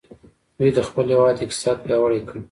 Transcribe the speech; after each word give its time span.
دوی 0.57 0.71
د 0.77 0.79
خپل 0.87 1.05
هیواد 1.11 1.37
اقتصاد 1.45 1.77
پیاوړی 1.85 2.21
کړ. 2.27 2.37